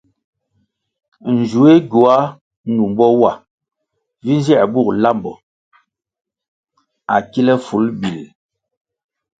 Nzuéh 1.35 1.77
gywuah 1.89 2.25
numbo 2.73 3.05
wa 3.21 3.33
vi 4.23 4.31
nzier 4.39 4.65
bug 4.73 4.87
lambo 5.03 5.31
á 7.13 7.15
kile 7.31 7.53
fil 7.65 7.85
bil. 7.99 8.19